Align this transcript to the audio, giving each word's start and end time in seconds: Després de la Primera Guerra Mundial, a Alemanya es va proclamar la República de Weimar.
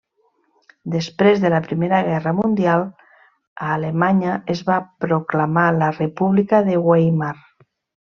Després 0.93 1.43
de 1.43 1.51
la 1.53 1.59
Primera 1.67 1.99
Guerra 2.07 2.33
Mundial, 2.39 2.87
a 3.67 3.69
Alemanya 3.77 4.41
es 4.57 4.67
va 4.73 4.81
proclamar 5.09 5.71
la 5.81 5.95
República 6.03 6.67
de 6.73 6.83
Weimar. 6.91 7.35